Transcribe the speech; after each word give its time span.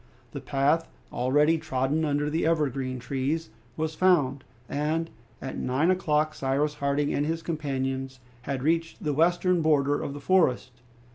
The 0.31 0.41
path, 0.41 0.89
already 1.13 1.59
trodden 1.59 2.03
under 2.05 2.27
the 2.27 2.43
evergreen 2.43 2.97
trees, 2.97 3.51
was 3.77 3.93
found, 3.93 4.43
and 4.67 5.11
at 5.39 5.59
nine 5.59 5.91
o'clock 5.91 6.33
Cyrus 6.33 6.73
Harding 6.73 7.13
and 7.13 7.23
his 7.27 7.43
companions 7.43 8.19
had 8.41 8.63
reached 8.63 9.03
the 9.03 9.13
western 9.13 9.61
border 9.61 10.01
of 10.01 10.15
the 10.15 10.19
forest. 10.19 10.71